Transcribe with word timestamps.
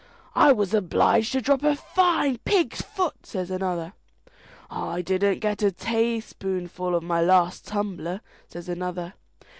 "I 0.33 0.51
was 0.51 0.73
obliged 0.73 1.31
to 1.33 1.41
drop 1.41 1.61
a 1.61 1.75
fine 1.75 2.39
pig's 2.39 2.81
foot," 2.81 3.23
says 3.27 3.51
another. 3.51 3.93
"I 4.67 5.03
didn't 5.03 5.41
get 5.41 5.61
a 5.61 5.69
tayspoonful 5.71 6.95
of 6.95 7.03
my 7.03 7.21
last 7.21 7.67
tumbler," 7.67 8.21
says 8.47 8.67
another. 8.67 9.13